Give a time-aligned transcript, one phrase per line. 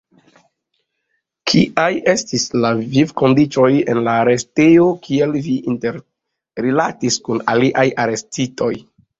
[1.51, 8.75] Kiaj estis la vivkondiĉoj en la arestejo, kiel vi interrilatis kun aliaj arestitoj?